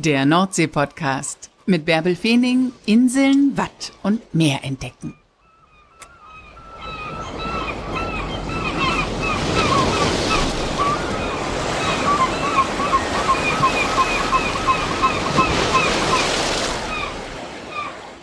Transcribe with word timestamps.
Der 0.00 0.24
Nordsee-Podcast 0.26 1.50
mit 1.66 1.84
Bärbel 1.84 2.14
Feening, 2.14 2.70
Inseln, 2.86 3.56
Watt 3.56 3.92
und 4.04 4.32
Meer 4.32 4.62
entdecken. 4.62 5.14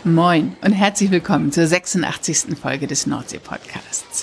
Moin 0.02 0.56
und 0.62 0.72
herzlich 0.72 1.10
willkommen 1.10 1.52
zur 1.52 1.66
86. 1.66 2.58
Folge 2.58 2.86
des 2.86 3.06
Nordsee-Podcasts. 3.06 4.15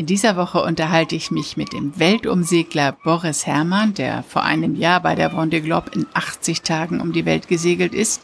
In 0.00 0.06
dieser 0.06 0.34
Woche 0.34 0.62
unterhalte 0.62 1.14
ich 1.14 1.30
mich 1.30 1.58
mit 1.58 1.74
dem 1.74 1.98
Weltumsegler 1.98 2.92
Boris 3.04 3.44
Herrmann, 3.44 3.92
der 3.92 4.22
vor 4.22 4.44
einem 4.44 4.74
Jahr 4.74 5.00
bei 5.02 5.14
der 5.14 5.30
Vendée 5.30 5.60
Globe 5.60 5.90
in 5.94 6.06
80 6.14 6.62
Tagen 6.62 7.02
um 7.02 7.12
die 7.12 7.26
Welt 7.26 7.48
gesegelt 7.48 7.92
ist, 7.92 8.22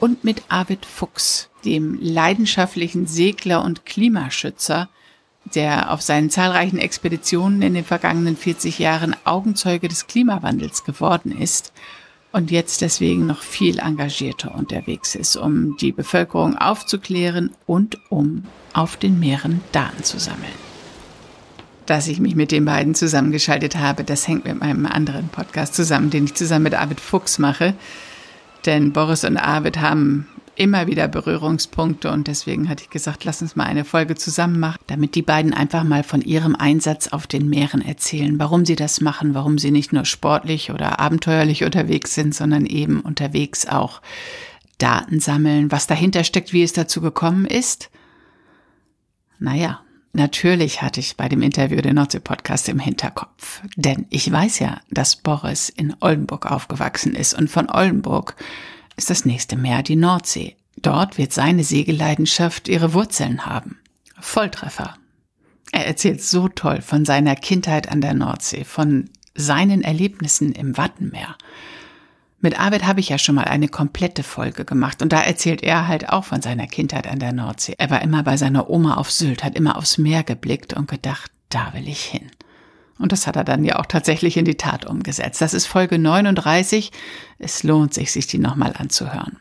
und 0.00 0.24
mit 0.24 0.42
Arvid 0.48 0.84
Fuchs, 0.84 1.50
dem 1.64 2.00
leidenschaftlichen 2.02 3.06
Segler 3.06 3.62
und 3.62 3.86
Klimaschützer, 3.86 4.88
der 5.54 5.92
auf 5.92 6.02
seinen 6.02 6.30
zahlreichen 6.30 6.78
Expeditionen 6.80 7.62
in 7.62 7.74
den 7.74 7.84
vergangenen 7.84 8.36
40 8.36 8.80
Jahren 8.80 9.14
Augenzeuge 9.22 9.86
des 9.86 10.08
Klimawandels 10.08 10.82
geworden 10.82 11.30
ist 11.30 11.72
und 12.32 12.50
jetzt 12.50 12.80
deswegen 12.80 13.24
noch 13.24 13.42
viel 13.42 13.78
engagierter 13.78 14.52
unterwegs 14.52 15.14
ist, 15.14 15.36
um 15.36 15.76
die 15.76 15.92
Bevölkerung 15.92 16.56
aufzuklären 16.58 17.52
und 17.66 18.00
um 18.10 18.42
auf 18.72 18.96
den 18.96 19.20
Meeren 19.20 19.60
Daten 19.70 20.02
zu 20.02 20.18
sammeln 20.18 20.67
dass 21.88 22.06
ich 22.06 22.20
mich 22.20 22.36
mit 22.36 22.52
den 22.52 22.66
beiden 22.66 22.94
zusammengeschaltet 22.94 23.76
habe. 23.76 24.04
Das 24.04 24.28
hängt 24.28 24.44
mit 24.44 24.60
meinem 24.60 24.84
anderen 24.84 25.28
Podcast 25.28 25.74
zusammen, 25.74 26.10
den 26.10 26.24
ich 26.24 26.34
zusammen 26.34 26.64
mit 26.64 26.74
Arvid 26.74 27.00
Fuchs 27.00 27.38
mache. 27.38 27.74
Denn 28.66 28.92
Boris 28.92 29.24
und 29.24 29.38
Arvid 29.38 29.80
haben 29.80 30.26
immer 30.54 30.86
wieder 30.86 31.08
Berührungspunkte 31.08 32.10
und 32.10 32.26
deswegen 32.26 32.68
hatte 32.68 32.82
ich 32.82 32.90
gesagt, 32.90 33.24
lass 33.24 33.40
uns 33.40 33.56
mal 33.56 33.64
eine 33.64 33.84
Folge 33.84 34.16
zusammen 34.16 34.58
machen, 34.58 34.80
damit 34.88 35.14
die 35.14 35.22
beiden 35.22 35.54
einfach 35.54 35.84
mal 35.84 36.02
von 36.02 36.20
ihrem 36.20 36.56
Einsatz 36.56 37.08
auf 37.08 37.26
den 37.26 37.48
Meeren 37.48 37.80
erzählen, 37.80 38.38
warum 38.38 38.66
sie 38.66 38.76
das 38.76 39.00
machen, 39.00 39.34
warum 39.34 39.56
sie 39.56 39.70
nicht 39.70 39.92
nur 39.92 40.04
sportlich 40.04 40.70
oder 40.70 40.98
abenteuerlich 40.98 41.64
unterwegs 41.64 42.14
sind, 42.14 42.34
sondern 42.34 42.66
eben 42.66 43.00
unterwegs 43.00 43.66
auch 43.66 44.02
Daten 44.76 45.20
sammeln, 45.20 45.70
was 45.70 45.86
dahinter 45.86 46.24
steckt, 46.24 46.52
wie 46.52 46.64
es 46.64 46.72
dazu 46.72 47.00
gekommen 47.00 47.46
ist. 47.46 47.88
Naja, 49.38 49.80
Natürlich 50.12 50.82
hatte 50.82 51.00
ich 51.00 51.16
bei 51.16 51.28
dem 51.28 51.42
Interview 51.42 51.80
den 51.80 51.94
Nordsee-Podcast 51.96 52.68
im 52.68 52.78
Hinterkopf. 52.78 53.62
Denn 53.76 54.06
ich 54.10 54.30
weiß 54.30 54.58
ja, 54.58 54.80
dass 54.90 55.16
Boris 55.16 55.68
in 55.68 55.94
Oldenburg 56.00 56.50
aufgewachsen 56.50 57.14
ist 57.14 57.34
und 57.34 57.50
von 57.50 57.70
Oldenburg 57.70 58.36
ist 58.96 59.10
das 59.10 59.24
nächste 59.24 59.56
Meer 59.56 59.82
die 59.82 59.96
Nordsee. 59.96 60.56
Dort 60.76 61.18
wird 61.18 61.32
seine 61.32 61.64
Segelleidenschaft 61.64 62.68
ihre 62.68 62.94
Wurzeln 62.94 63.46
haben. 63.46 63.78
Volltreffer. 64.20 64.96
Er 65.72 65.86
erzählt 65.86 66.22
so 66.22 66.48
toll 66.48 66.80
von 66.80 67.04
seiner 67.04 67.36
Kindheit 67.36 67.90
an 67.90 68.00
der 68.00 68.14
Nordsee, 68.14 68.64
von 68.64 69.10
seinen 69.34 69.82
Erlebnissen 69.82 70.52
im 70.52 70.76
Wattenmeer. 70.76 71.36
Mit 72.40 72.58
Arvid 72.58 72.86
habe 72.86 73.00
ich 73.00 73.08
ja 73.08 73.18
schon 73.18 73.34
mal 73.34 73.44
eine 73.44 73.68
komplette 73.68 74.22
Folge 74.22 74.64
gemacht 74.64 75.02
und 75.02 75.12
da 75.12 75.20
erzählt 75.20 75.62
er 75.62 75.88
halt 75.88 76.08
auch 76.08 76.24
von 76.24 76.40
seiner 76.40 76.68
Kindheit 76.68 77.08
an 77.08 77.18
der 77.18 77.32
Nordsee. 77.32 77.74
Er 77.78 77.90
war 77.90 78.00
immer 78.00 78.22
bei 78.22 78.36
seiner 78.36 78.70
Oma 78.70 78.94
auf 78.94 79.10
Sylt, 79.10 79.42
hat 79.42 79.56
immer 79.56 79.76
aufs 79.76 79.98
Meer 79.98 80.22
geblickt 80.22 80.72
und 80.72 80.88
gedacht, 80.88 81.32
da 81.48 81.72
will 81.74 81.88
ich 81.88 82.04
hin. 82.04 82.30
Und 82.98 83.10
das 83.10 83.26
hat 83.26 83.36
er 83.36 83.44
dann 83.44 83.64
ja 83.64 83.78
auch 83.78 83.86
tatsächlich 83.86 84.36
in 84.36 84.44
die 84.44 84.56
Tat 84.56 84.84
umgesetzt. 84.84 85.40
Das 85.40 85.54
ist 85.54 85.66
Folge 85.66 85.98
39. 85.98 86.92
Es 87.38 87.62
lohnt 87.64 87.94
sich, 87.94 88.12
sich 88.12 88.26
die 88.26 88.38
nochmal 88.38 88.74
anzuhören. 88.76 89.38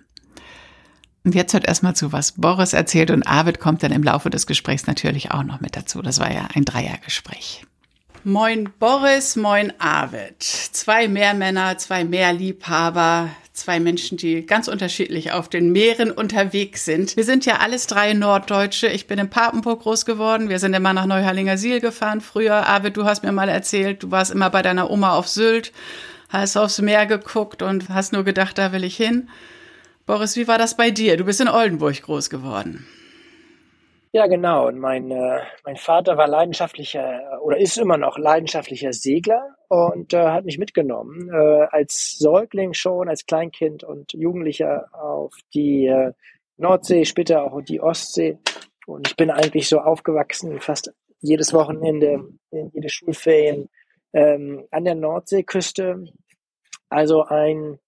Und 1.23 1.35
jetzt 1.35 1.53
hört 1.53 1.67
erstmal 1.67 1.95
zu, 1.95 2.11
was 2.11 2.33
Boris 2.33 2.73
erzählt 2.73 3.11
und 3.11 3.27
Arvid 3.27 3.59
kommt 3.59 3.83
dann 3.83 3.91
im 3.91 4.03
Laufe 4.03 4.29
des 4.29 4.47
Gesprächs 4.47 4.87
natürlich 4.87 5.31
auch 5.31 5.43
noch 5.43 5.59
mit 5.59 5.75
dazu. 5.75 6.01
Das 6.01 6.19
war 6.19 6.31
ja 6.31 6.47
ein 6.53 6.65
Dreiergespräch. 6.65 7.65
Moin 8.27 8.73
Boris, 8.77 9.37
moin 9.37 9.71
Arvid. 9.79 10.43
Zwei 10.43 11.07
Meermänner, 11.07 11.77
zwei 11.77 12.03
Meerliebhaber, 12.03 13.29
zwei 13.53 13.79
Menschen, 13.79 14.17
die 14.17 14.45
ganz 14.45 14.67
unterschiedlich 14.67 15.31
auf 15.31 15.47
den 15.47 15.71
Meeren 15.71 16.11
unterwegs 16.11 16.83
sind. 16.83 17.15
Wir 17.15 17.23
sind 17.23 17.45
ja 17.45 17.59
alles 17.59 17.87
drei 17.87 18.11
Norddeutsche. 18.11 18.87
Ich 18.87 19.07
bin 19.07 19.17
in 19.17 19.29
Papenburg 19.29 19.83
groß 19.83 20.05
geworden. 20.05 20.49
Wir 20.49 20.59
sind 20.59 20.73
immer 20.73 20.91
nach 20.91 21.05
Neuharlinger 21.05 21.57
Siel 21.57 21.79
gefahren 21.79 22.19
früher. 22.19 22.67
Arvid, 22.67 22.97
du 22.97 23.05
hast 23.05 23.23
mir 23.23 23.31
mal 23.31 23.47
erzählt, 23.47 24.03
du 24.03 24.11
warst 24.11 24.31
immer 24.31 24.49
bei 24.49 24.61
deiner 24.61 24.91
Oma 24.91 25.13
auf 25.13 25.29
Sylt, 25.29 25.71
hast 26.27 26.57
aufs 26.57 26.81
Meer 26.81 27.05
geguckt 27.05 27.61
und 27.61 27.87
hast 27.87 28.11
nur 28.11 28.25
gedacht, 28.25 28.57
da 28.57 28.73
will 28.73 28.83
ich 28.83 28.97
hin. 28.97 29.29
Boris, 30.05 30.35
wie 30.35 30.49
war 30.49 30.57
das 30.57 30.75
bei 30.75 30.91
dir? 30.91 31.15
Du 31.15 31.23
bist 31.23 31.39
in 31.39 31.47
Oldenburg 31.47 32.01
groß 32.01 32.29
geworden. 32.29 32.85
Ja, 34.13 34.27
genau. 34.27 34.67
Und 34.67 34.79
mein, 34.79 35.11
äh, 35.11 35.41
mein 35.65 35.75
Vater 35.75 36.17
war 36.17 36.27
leidenschaftlicher 36.27 37.39
oder 37.41 37.57
ist 37.57 37.77
immer 37.77 37.97
noch 37.97 38.17
leidenschaftlicher 38.17 38.93
Segler 38.93 39.55
und 39.67 40.13
äh, 40.13 40.27
hat 40.27 40.45
mich 40.45 40.57
mitgenommen, 40.57 41.29
äh, 41.29 41.67
als 41.71 42.17
Säugling 42.17 42.73
schon, 42.73 43.09
als 43.09 43.25
Kleinkind 43.25 43.83
und 43.83 44.13
Jugendlicher 44.13 44.87
auf 44.93 45.33
die 45.53 45.87
äh, 45.87 46.13
Nordsee, 46.57 47.05
später 47.05 47.43
auch 47.43 47.61
die 47.61 47.81
Ostsee. 47.81 48.39
Und 48.85 49.07
ich 49.09 49.15
bin 49.17 49.29
eigentlich 49.29 49.67
so 49.67 49.79
aufgewachsen, 49.79 50.59
fast 50.61 50.93
jedes 51.19 51.53
Wochenende, 51.53 52.23
in 52.51 52.71
jede 52.73 52.89
Schulferien 52.89 53.69
ähm, 54.13 54.65
an 54.71 54.85
der 54.85 54.95
Nordseeküste. 54.95 56.05
Also 56.89 57.23
ein 57.23 57.79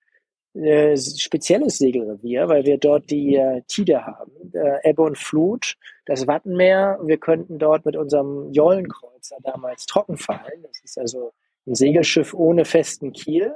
äh, 0.55 0.97
spezielles 0.97 1.77
Segelrevier, 1.77 2.47
weil 2.47 2.65
wir 2.65 2.77
dort 2.77 3.09
die 3.09 3.35
äh, 3.35 3.61
Tide 3.67 4.05
haben, 4.05 4.31
äh, 4.53 4.89
Ebbe 4.89 5.03
und 5.03 5.17
Flut, 5.17 5.75
das 6.05 6.27
Wattenmeer. 6.27 6.99
Wir 7.03 7.17
könnten 7.17 7.59
dort 7.59 7.85
mit 7.85 7.95
unserem 7.95 8.51
Jollenkreuzer 8.51 9.37
damals 9.43 9.85
trocken 9.85 10.17
fallen. 10.17 10.63
Das 10.63 10.79
ist 10.83 10.97
also 10.97 11.31
ein 11.67 11.75
Segelschiff 11.75 12.33
ohne 12.33 12.65
festen 12.65 13.13
Kiel, 13.13 13.53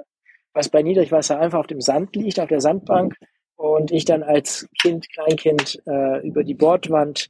was 0.54 0.70
bei 0.70 0.84
Niedrigwasser 0.84 1.40
einfach 1.40 1.60
auf 1.60 1.68
dem 1.68 1.82
Sand 1.82 2.16
liegt, 2.16 2.40
auf 2.40 2.50
der 2.50 2.62
Sandbank. 2.62 3.16
Und 3.56 3.92
ich 3.92 4.06
dann 4.06 4.24
als 4.24 4.68
Kind, 4.82 5.10
Kleinkind 5.12 5.82
äh, 5.86 6.26
über 6.28 6.44
die 6.44 6.54
Bordwand 6.54 7.30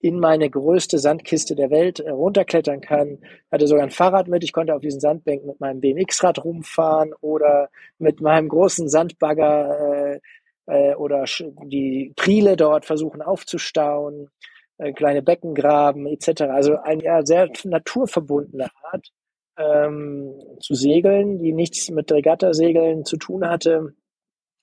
in 0.00 0.18
meine 0.18 0.48
größte 0.48 0.98
Sandkiste 0.98 1.54
der 1.54 1.70
Welt 1.70 2.00
äh, 2.00 2.10
runterklettern 2.10 2.80
kann. 2.80 3.18
Hatte 3.52 3.66
sogar 3.66 3.84
ein 3.84 3.90
Fahrrad 3.90 4.28
mit. 4.28 4.42
Ich 4.42 4.52
konnte 4.52 4.74
auf 4.74 4.80
diesen 4.80 5.00
Sandbänken 5.00 5.48
mit 5.48 5.60
meinem 5.60 5.80
BMX-Rad 5.80 6.42
rumfahren 6.44 7.12
oder 7.20 7.68
mit 7.98 8.20
meinem 8.20 8.48
großen 8.48 8.88
Sandbagger 8.88 10.14
äh, 10.14 10.20
äh, 10.66 10.94
oder 10.94 11.24
die 11.64 12.12
Priele 12.16 12.56
dort 12.56 12.86
versuchen 12.86 13.20
aufzustauen, 13.20 14.30
äh, 14.78 14.92
kleine 14.92 15.22
Becken 15.22 15.54
graben 15.54 16.06
etc. 16.06 16.42
Also 16.42 16.76
eine 16.76 17.02
ja, 17.02 17.24
sehr 17.24 17.50
naturverbundene 17.64 18.68
Art 18.90 19.12
ähm, 19.58 20.34
zu 20.60 20.74
segeln, 20.74 21.38
die 21.38 21.52
nichts 21.52 21.90
mit 21.90 22.10
Regattasegeln 22.10 23.04
zu 23.04 23.18
tun 23.18 23.46
hatte 23.46 23.94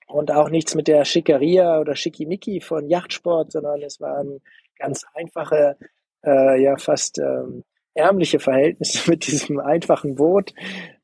und 0.08 0.32
auch 0.32 0.50
nichts 0.50 0.74
mit 0.74 0.88
der 0.88 1.06
Schickeria 1.06 1.80
oder 1.80 1.96
Schickimicki 1.96 2.62
von 2.62 2.90
Yachtsport, 2.90 3.52
sondern 3.52 3.82
es 3.82 4.00
waren 4.00 4.42
ganz 4.78 5.06
einfache, 5.14 5.78
äh, 6.26 6.62
ja 6.62 6.78
fast 6.78 7.20
ähm, 7.20 7.64
ärmliche 7.94 8.40
Verhältnisse 8.40 9.10
mit 9.10 9.28
diesem 9.28 9.60
einfachen 9.60 10.16
Boot. 10.16 10.54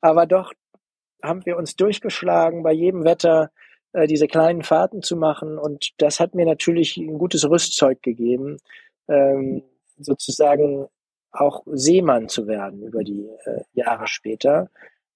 Aber 0.02 0.26
doch 0.26 0.54
haben 1.22 1.46
wir 1.46 1.58
uns 1.58 1.76
durchgeschlagen, 1.76 2.64
bei 2.64 2.74
jedem 2.74 3.04
Wetter 3.04 3.52
äh, 3.94 4.08
diese 4.08 4.28
kleinen 4.28 4.64
Fahrten 4.64 5.02
zu 5.02 5.16
machen. 5.16 5.58
Und 5.58 5.92
das 5.98 6.20
hat 6.20 6.36
mir 6.36 6.46
natürlich 6.46 6.98
ein 6.98 7.18
gutes 7.18 7.50
Rüstzeug 7.50 8.02
gegeben, 8.02 8.58
ähm, 9.08 9.64
sozusagen 9.98 10.88
auch 11.32 11.64
Seemann 11.66 12.30
zu 12.30 12.48
werden 12.48 12.84
über 12.84 13.04
die 13.04 13.28
äh, 13.46 13.62
Jahre 13.74 14.08
später 14.08 14.70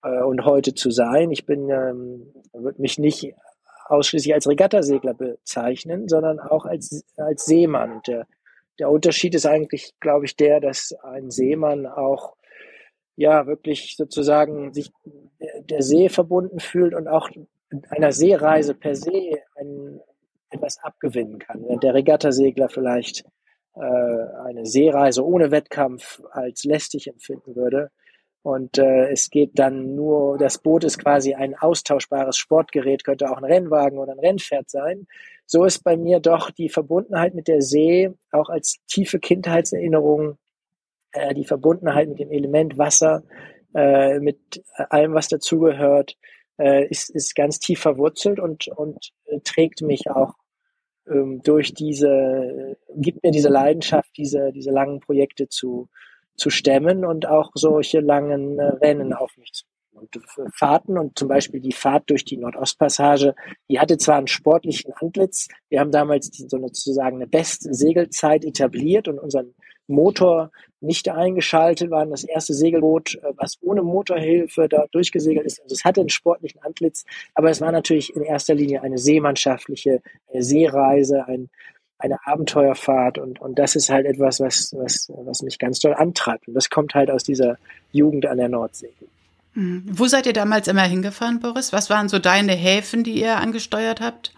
äh, 0.03 0.21
und 0.23 0.45
heute 0.45 0.73
zu 0.73 0.89
sein. 0.91 1.31
Ich 1.31 1.45
bin, 1.45 1.69
ähm, 1.69 2.33
würde 2.53 2.81
mich 2.81 2.97
nicht 2.97 3.33
ausschließlich 3.85 4.33
als 4.33 4.47
Regattasegler 4.47 5.13
bezeichnen, 5.13 6.07
sondern 6.07 6.39
auch 6.39 6.65
als, 6.65 7.05
als 7.17 7.45
Seemann. 7.45 7.91
Und 7.93 8.07
der 8.07 8.27
der 8.79 8.89
Unterschied 8.89 9.35
ist 9.35 9.45
eigentlich, 9.45 9.93
glaube 9.99 10.25
ich, 10.25 10.35
der, 10.35 10.59
dass 10.59 10.93
ein 11.03 11.31
Seemann 11.31 11.85
auch 11.85 12.35
ja 13.15 13.47
wirklich 13.47 13.95
sozusagen 13.97 14.73
sich 14.73 14.91
der 15.39 15.81
See 15.81 16.09
verbunden 16.09 16.59
fühlt 16.59 16.93
und 16.93 17.07
auch 17.07 17.29
einer 17.89 18.11
Seereise 18.11 18.73
per 18.75 18.95
se 18.95 19.41
ein, 19.55 19.99
etwas 20.49 20.77
abgewinnen 20.81 21.39
kann. 21.39 21.63
Während 21.63 21.83
der 21.83 21.93
Regattasegler 21.93 22.69
vielleicht 22.69 23.25
äh, 23.75 23.79
eine 23.81 24.65
Seereise 24.65 25.25
ohne 25.25 25.51
Wettkampf 25.51 26.21
als 26.31 26.63
lästig 26.63 27.07
empfinden 27.07 27.55
würde. 27.55 27.91
Und 28.47 28.77
äh, 28.77 29.09
es 29.09 29.29
geht 29.29 29.59
dann 29.59 29.93
nur, 29.93 30.37
das 30.37 30.59
Boot 30.59 30.85
ist 30.85 30.99
quasi 30.99 31.33
ein 31.33 31.53
austauschbares 31.53 32.37
Sportgerät, 32.37 33.03
könnte 33.03 33.29
auch 33.29 33.35
ein 33.35 33.43
Rennwagen 33.43 33.99
oder 33.99 34.13
ein 34.13 34.19
Rennpferd 34.19 34.69
sein. 34.69 35.05
So 35.45 35.65
ist 35.65 35.83
bei 35.83 35.97
mir 35.97 36.21
doch 36.21 36.49
die 36.51 36.69
Verbundenheit 36.69 37.35
mit 37.35 37.49
der 37.49 37.61
See 37.61 38.09
auch 38.31 38.47
als 38.47 38.77
tiefe 38.87 39.19
Kindheitserinnerung, 39.19 40.37
äh, 41.11 41.33
die 41.33 41.43
Verbundenheit 41.43 42.07
mit 42.07 42.19
dem 42.19 42.31
Element 42.31 42.77
Wasser, 42.77 43.23
äh, 43.75 44.21
mit 44.21 44.63
allem, 44.77 45.13
was 45.13 45.27
dazugehört, 45.27 46.15
äh, 46.57 46.87
ist, 46.87 47.09
ist 47.09 47.35
ganz 47.35 47.59
tief 47.59 47.81
verwurzelt 47.81 48.39
und, 48.39 48.69
und 48.69 49.11
äh, 49.25 49.41
trägt 49.41 49.81
mich 49.81 50.09
auch 50.09 50.35
ähm, 51.05 51.41
durch 51.43 51.73
diese, 51.73 52.77
gibt 52.95 53.23
mir 53.23 53.31
diese 53.31 53.49
Leidenschaft, 53.49 54.11
diese, 54.15 54.53
diese 54.53 54.71
langen 54.71 55.01
Projekte 55.01 55.49
zu, 55.49 55.89
zu 56.37 56.49
stemmen 56.49 57.03
und 57.03 57.27
auch 57.27 57.51
solche 57.55 57.99
langen 57.99 58.59
äh, 58.59 58.63
Rennen 58.63 59.13
auf 59.13 59.35
mich 59.37 59.51
zu 59.51 59.65
und 59.97 60.19
Fahrten 60.53 60.97
und 60.97 61.17
zum 61.17 61.27
Beispiel 61.27 61.59
die 61.59 61.71
Fahrt 61.71 62.09
durch 62.09 62.23
die 62.23 62.37
Nordostpassage, 62.37 63.35
die 63.69 63.79
hatte 63.79 63.97
zwar 63.97 64.17
einen 64.17 64.27
sportlichen 64.27 64.93
Antlitz, 64.93 65.47
wir 65.69 65.79
haben 65.79 65.91
damals 65.91 66.29
die, 66.29 66.47
sozusagen 66.47 67.17
eine 67.17 67.27
Bestsegelzeit 67.27 68.45
etabliert 68.45 69.07
und 69.07 69.19
unseren 69.19 69.53
Motor 69.87 70.51
nicht 70.81 71.09
eingeschaltet, 71.09 71.89
waren 71.89 72.11
das 72.11 72.23
erste 72.23 72.53
Segelboot, 72.53 73.15
äh, 73.15 73.33
was 73.37 73.57
ohne 73.61 73.81
Motorhilfe 73.83 74.67
da 74.69 74.85
durchgesegelt 74.91 75.45
ist. 75.45 75.61
Also 75.61 75.73
es 75.73 75.85
hatte 75.85 76.01
einen 76.01 76.09
sportlichen 76.09 76.61
Antlitz, 76.61 77.05
aber 77.33 77.49
es 77.49 77.61
war 77.61 77.71
natürlich 77.71 78.15
in 78.15 78.21
erster 78.21 78.53
Linie 78.53 78.81
eine 78.81 78.97
seemannschaftliche 78.97 80.01
Seereise, 80.33 81.25
ein, 81.25 81.49
eine 81.99 82.17
Abenteuerfahrt 82.25 83.17
und, 83.17 83.39
und 83.41 83.57
das 83.57 83.75
ist 83.75 83.89
halt 83.89 84.05
etwas, 84.05 84.39
was, 84.39 84.73
was, 84.77 85.11
was 85.15 85.41
mich 85.41 85.57
ganz 85.57 85.79
doll 85.79 85.93
antreibt. 85.93 86.47
Und 86.47 86.53
das 86.53 86.69
kommt 86.69 86.93
halt 86.93 87.09
aus 87.09 87.23
dieser 87.23 87.57
Jugend 87.91 88.25
an 88.25 88.37
der 88.37 88.49
Nordsee. 88.49 88.93
Mhm. 89.53 89.83
Wo 89.87 90.05
seid 90.05 90.27
ihr 90.27 90.33
damals 90.33 90.67
immer 90.67 90.83
hingefahren, 90.83 91.39
Boris? 91.39 91.73
Was 91.73 91.89
waren 91.89 92.09
so 92.09 92.19
deine 92.19 92.53
Häfen, 92.53 93.03
die 93.03 93.19
ihr 93.19 93.37
angesteuert 93.37 94.01
habt? 94.01 94.33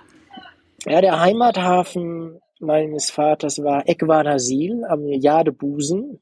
Ja, 0.86 1.02
der 1.02 1.20
Heimathafen 1.20 2.40
meines 2.60 3.10
Vaters 3.10 3.62
war 3.62 3.88
Eckweider-Siel 3.88 4.86
am 4.86 5.08
Jadebusen. 5.08 6.20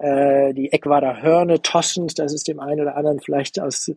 Äh, 0.00 0.54
die 0.54 0.72
Eckwader 0.72 1.22
Hörne, 1.22 1.62
Tossens, 1.62 2.14
das 2.14 2.32
ist 2.32 2.48
dem 2.48 2.60
einen 2.60 2.80
oder 2.80 2.96
anderen 2.96 3.20
vielleicht 3.20 3.60
aus 3.60 3.90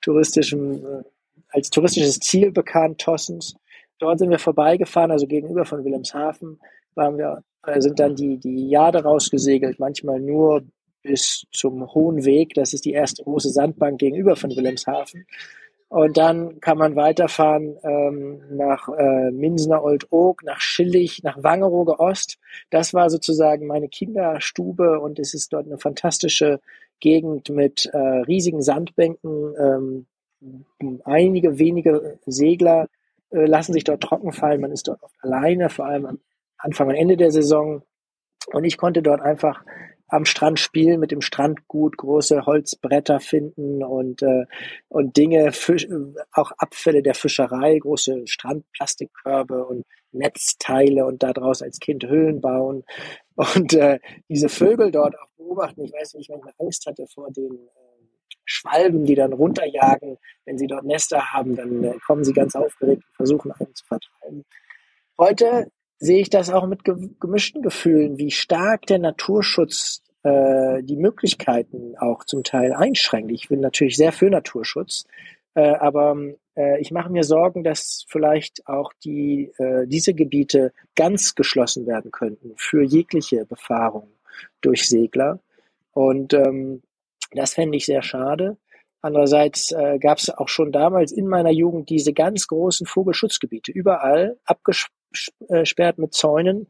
touristischem, 0.00 0.84
äh, 0.84 1.02
als 1.50 1.70
touristisches 1.70 2.20
Ziel 2.20 2.52
bekannt, 2.52 3.00
Tossens. 3.00 3.54
Dort 4.02 4.18
sind 4.18 4.30
wir 4.30 4.40
vorbeigefahren, 4.40 5.12
also 5.12 5.28
gegenüber 5.28 5.64
von 5.64 5.84
Wilhelmshaven 5.84 6.58
waren 6.96 7.18
wir, 7.18 7.44
äh, 7.64 7.80
sind 7.80 8.00
dann 8.00 8.16
die, 8.16 8.36
die 8.36 8.68
Jade 8.68 9.04
rausgesegelt, 9.04 9.78
manchmal 9.78 10.18
nur 10.18 10.64
bis 11.04 11.46
zum 11.52 11.94
Hohen 11.94 12.24
Weg. 12.24 12.54
Das 12.54 12.72
ist 12.72 12.84
die 12.84 12.94
erste 12.94 13.22
große 13.22 13.50
Sandbank 13.50 14.00
gegenüber 14.00 14.34
von 14.34 14.50
Wilhelmshaven. 14.50 15.24
Und 15.88 16.16
dann 16.16 16.58
kann 16.58 16.78
man 16.78 16.96
weiterfahren 16.96 17.76
ähm, 17.84 18.42
nach 18.50 18.88
äh, 18.88 19.30
Minsener 19.30 19.84
Old 19.84 20.10
Oak, 20.10 20.42
nach 20.42 20.60
Schillig, 20.60 21.22
nach 21.22 21.40
Wangerooge 21.40 22.00
Ost. 22.00 22.38
Das 22.70 22.94
war 22.94 23.08
sozusagen 23.08 23.68
meine 23.68 23.88
Kinderstube 23.88 24.98
und 24.98 25.20
es 25.20 25.32
ist 25.32 25.52
dort 25.52 25.66
eine 25.66 25.78
fantastische 25.78 26.58
Gegend 26.98 27.50
mit 27.50 27.86
äh, 27.86 27.98
riesigen 27.98 28.62
Sandbänken. 28.62 29.54
Ähm, 29.60 30.06
einige 31.04 31.60
wenige 31.60 32.18
Segler 32.26 32.88
äh, 33.32 33.46
lassen 33.46 33.72
sich 33.72 33.84
dort 33.84 34.02
trocken 34.02 34.32
fallen. 34.32 34.60
Man 34.60 34.72
ist 34.72 34.88
dort 34.88 35.02
oft 35.02 35.16
alleine, 35.20 35.68
vor 35.70 35.86
allem 35.86 36.06
am 36.06 36.18
Anfang 36.58 36.88
und 36.88 36.94
Ende 36.94 37.16
der 37.16 37.30
Saison. 37.30 37.82
Und 38.52 38.64
ich 38.64 38.76
konnte 38.76 39.02
dort 39.02 39.20
einfach 39.20 39.64
am 40.12 40.26
Strand 40.26 40.60
spielen, 40.60 41.00
mit 41.00 41.10
dem 41.10 41.22
Strandgut 41.22 41.96
große 41.96 42.44
Holzbretter 42.44 43.18
finden 43.18 43.82
und, 43.82 44.22
äh, 44.22 44.44
und 44.88 45.16
Dinge, 45.16 45.52
Fisch, 45.52 45.88
auch 46.32 46.52
Abfälle 46.58 47.02
der 47.02 47.14
Fischerei, 47.14 47.78
große 47.78 48.26
Strandplastikkörbe 48.26 49.64
und 49.64 49.86
Netzteile 50.12 51.06
und 51.06 51.22
daraus 51.22 51.62
als 51.62 51.78
Kind 51.80 52.04
Höhlen 52.04 52.42
bauen 52.42 52.84
und 53.34 53.72
äh, 53.72 54.00
diese 54.28 54.50
Vögel 54.50 54.90
dort 54.90 55.18
auch 55.18 55.28
beobachten. 55.38 55.82
Ich 55.82 55.92
weiß 55.92 56.14
nicht, 56.14 56.24
ich 56.24 56.28
manchmal 56.28 56.52
Angst 56.58 56.84
hatte 56.86 57.06
vor 57.06 57.30
den 57.30 57.54
äh, 57.54 57.81
Schwalben, 58.44 59.04
die 59.04 59.14
dann 59.14 59.32
runterjagen. 59.32 60.18
Wenn 60.44 60.58
sie 60.58 60.66
dort 60.66 60.84
Nester 60.84 61.32
haben, 61.32 61.56
dann 61.56 61.84
äh, 61.84 61.94
kommen 62.06 62.24
sie 62.24 62.32
ganz 62.32 62.54
aufgeregt 62.54 63.04
und 63.06 63.16
versuchen 63.16 63.52
einen 63.52 63.74
zu 63.74 63.84
vertreiben. 63.84 64.44
Heute 65.18 65.70
sehe 65.98 66.20
ich 66.20 66.30
das 66.30 66.50
auch 66.50 66.66
mit 66.66 66.82
gemischten 66.84 67.62
Gefühlen, 67.62 68.18
wie 68.18 68.30
stark 68.30 68.86
der 68.86 68.98
Naturschutz 68.98 70.02
äh, 70.24 70.82
die 70.82 70.96
Möglichkeiten 70.96 71.94
auch 71.98 72.24
zum 72.24 72.42
Teil 72.42 72.72
einschränkt. 72.72 73.30
Ich 73.30 73.48
bin 73.48 73.60
natürlich 73.60 73.96
sehr 73.96 74.12
für 74.12 74.30
Naturschutz, 74.30 75.04
äh, 75.54 75.74
aber 75.74 76.16
äh, 76.56 76.80
ich 76.80 76.90
mache 76.90 77.10
mir 77.10 77.24
Sorgen, 77.24 77.62
dass 77.64 78.04
vielleicht 78.08 78.66
auch 78.66 78.92
die, 79.04 79.52
äh, 79.58 79.86
diese 79.86 80.14
Gebiete 80.14 80.72
ganz 80.94 81.34
geschlossen 81.34 81.86
werden 81.86 82.10
könnten 82.10 82.52
für 82.56 82.82
jegliche 82.82 83.46
Befahrung 83.46 84.08
durch 84.60 84.88
Segler. 84.88 85.40
Und 85.92 86.34
ähm, 86.34 86.82
das 87.34 87.54
fände 87.54 87.76
ich 87.76 87.86
sehr 87.86 88.02
schade. 88.02 88.56
Andererseits 89.00 89.72
äh, 89.72 89.98
gab 89.98 90.18
es 90.18 90.30
auch 90.30 90.48
schon 90.48 90.70
damals 90.70 91.10
in 91.10 91.26
meiner 91.26 91.50
Jugend 91.50 91.90
diese 91.90 92.12
ganz 92.12 92.46
großen 92.46 92.86
Vogelschutzgebiete, 92.86 93.72
überall 93.72 94.38
abgesperrt 94.44 95.98
mit 95.98 96.14
Zäunen. 96.14 96.68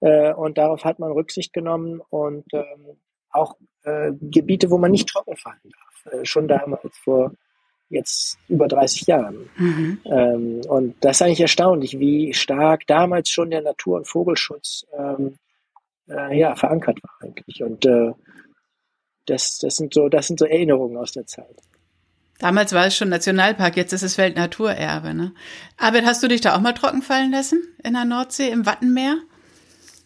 Äh, 0.00 0.32
und 0.32 0.56
darauf 0.56 0.84
hat 0.84 0.98
man 0.98 1.12
Rücksicht 1.12 1.52
genommen 1.52 2.00
und 2.08 2.46
ähm, 2.54 2.96
auch 3.30 3.56
äh, 3.82 4.12
Gebiete, 4.18 4.70
wo 4.70 4.78
man 4.78 4.92
nicht 4.92 5.08
trocken 5.08 5.36
fahren 5.36 5.60
darf. 5.62 6.14
Äh, 6.14 6.24
schon 6.24 6.48
damals, 6.48 6.96
vor 6.96 7.32
jetzt 7.90 8.38
über 8.48 8.66
30 8.66 9.06
Jahren. 9.06 9.50
Mhm. 9.56 10.00
Ähm, 10.04 10.60
und 10.68 10.96
das 11.00 11.16
ist 11.16 11.22
eigentlich 11.22 11.40
erstaunlich, 11.40 11.98
wie 11.98 12.32
stark 12.34 12.86
damals 12.86 13.30
schon 13.30 13.50
der 13.50 13.62
Natur- 13.62 13.98
und 13.98 14.08
Vogelschutz 14.08 14.86
ähm, 14.98 15.36
äh, 16.08 16.38
ja, 16.38 16.54
verankert 16.56 16.98
war 17.02 17.12
eigentlich. 17.20 17.62
Und 17.62 17.84
äh, 17.86 18.12
das, 19.26 19.58
das, 19.58 19.76
sind 19.76 19.94
so, 19.94 20.08
das 20.08 20.26
sind 20.26 20.38
so 20.38 20.46
Erinnerungen 20.46 20.96
aus 20.96 21.12
der 21.12 21.26
Zeit. 21.26 21.56
Damals 22.38 22.72
war 22.72 22.86
es 22.86 22.96
schon 22.96 23.08
Nationalpark, 23.08 23.76
jetzt 23.76 23.92
ist 23.92 24.02
es 24.02 24.18
Weltnaturerbe. 24.18 25.14
Ne? 25.14 25.32
Albert, 25.76 26.04
hast 26.04 26.22
du 26.22 26.28
dich 26.28 26.40
da 26.40 26.56
auch 26.56 26.60
mal 26.60 26.72
trocken 26.72 27.02
fallen 27.02 27.30
lassen 27.30 27.62
in 27.82 27.94
der 27.94 28.04
Nordsee, 28.04 28.50
im 28.50 28.66
Wattenmeer? 28.66 29.18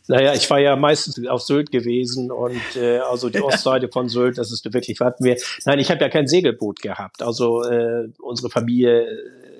Naja, 0.09 0.35
ich 0.35 0.49
war 0.49 0.59
ja 0.59 0.75
meistens 0.75 1.27
auf 1.27 1.43
Sylt 1.43 1.71
gewesen 1.71 2.31
und 2.31 2.61
äh, 2.77 2.99
also 2.99 3.29
die 3.29 3.41
Ostseite 3.43 3.89
von 3.89 4.09
Sylt, 4.09 4.39
das 4.39 4.51
ist 4.51 4.65
wirklich 4.73 5.01
Wattenmeer. 5.01 5.37
Nein, 5.67 5.79
ich 5.79 5.91
habe 5.91 6.01
ja 6.01 6.09
kein 6.09 6.27
Segelboot 6.27 6.81
gehabt. 6.81 7.23
Also 7.23 7.63
äh, 7.65 8.09
unsere 8.19 8.49
Familie 8.49 9.07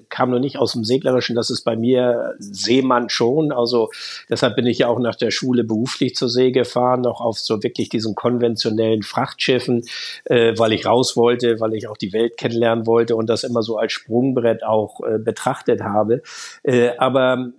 kam 0.09 0.31
noch 0.31 0.39
nicht 0.39 0.59
aus 0.59 0.73
dem 0.73 0.85
Seglerischen, 0.85 1.37
das 1.37 1.51
ist 1.51 1.63
bei 1.63 1.77
mir 1.77 2.35
Seemann 2.39 3.09
schon. 3.09 3.53
Also 3.53 3.91
deshalb 4.29 4.57
bin 4.57 4.67
ich 4.67 4.79
ja 4.79 4.89
auch 4.89 4.99
nach 4.99 5.15
der 5.15 5.31
Schule 5.31 5.65
beruflich 5.65 6.15
zur 6.15 6.29
See 6.29 6.51
gefahren, 6.51 7.03
noch 7.03 7.21
auf 7.21 7.39
so 7.39 7.63
wirklich 7.63 7.89
diesen 7.89 8.15
konventionellen 8.15 9.03
Frachtschiffen, 9.03 9.85
äh, 10.25 10.55
weil 10.57 10.73
ich 10.73 10.87
raus 10.87 11.17
wollte, 11.17 11.61
weil 11.61 11.75
ich 11.75 11.89
auch 11.89 11.97
die 11.97 12.13
Welt 12.13 12.37
kennenlernen 12.37 12.87
wollte 12.87 13.17
und 13.17 13.29
das 13.29 13.45
immer 13.45 13.63
so 13.63 13.77
als 13.77 13.93
Sprungbrett 13.93 14.65
auch 14.65 15.01
äh, 15.01 15.19
betrachtet 15.19 15.83
habe. 15.83 16.23
Äh, 16.63 16.91
aber 16.99 17.53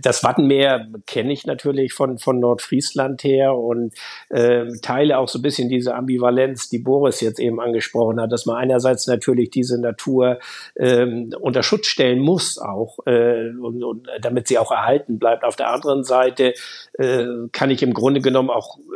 das 0.00 0.22
Wattenmeer 0.22 0.88
kenne 1.06 1.32
ich 1.32 1.46
natürlich 1.46 1.92
von, 1.92 2.18
von 2.18 2.40
Nordfriesland 2.40 3.24
her 3.24 3.54
und 3.54 3.92
äh, 4.28 4.66
teile 4.82 5.18
auch 5.18 5.28
so 5.28 5.38
ein 5.38 5.42
bisschen 5.42 5.68
diese 5.68 5.94
Ambivalenz, 5.94 6.68
die 6.68 6.78
Boris 6.78 7.20
jetzt 7.20 7.40
eben 7.40 7.60
angesprochen 7.60 8.20
hat, 8.20 8.32
dass 8.32 8.46
man 8.46 8.56
einerseits 8.56 9.06
natürlich 9.06 9.50
diese 9.50 9.80
Natur 9.80 10.38
ähm, 10.76 11.32
unter 11.40 11.62
Schutz 11.62 11.86
stellen 11.86 12.20
muss 12.20 12.58
auch, 12.58 12.98
äh, 13.06 13.50
und, 13.50 13.82
und 13.82 14.08
damit 14.20 14.48
sie 14.48 14.58
auch 14.58 14.70
erhalten 14.70 15.18
bleibt. 15.18 15.44
Auf 15.44 15.56
der 15.56 15.70
anderen 15.70 16.04
Seite 16.04 16.54
äh, 16.94 17.24
kann 17.52 17.70
ich 17.70 17.82
im 17.82 17.94
Grunde 17.94 18.20
genommen 18.20 18.50
auch 18.50 18.78
äh, 18.78 18.89